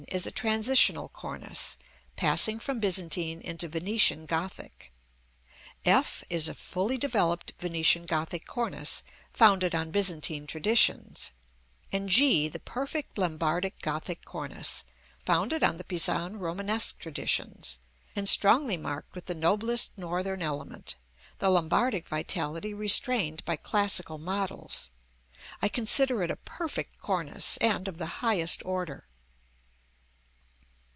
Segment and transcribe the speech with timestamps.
[0.07, 1.77] is a transitional cornice,
[2.17, 4.91] passing from Byzantine into Venetian Gothic:
[5.85, 11.31] f is a fully developed Venetian Gothic cornice founded on Byzantine traditions;
[11.93, 14.83] and g the perfect Lombardic Gothic cornice,
[15.23, 17.77] founded on the Pisan Romanesque traditions,
[18.15, 20.95] and strongly marked with the noblest Northern element,
[21.37, 24.89] the Lombardic vitality restrained by classical models.
[25.61, 29.07] I consider it a perfect cornice, and of the highest order.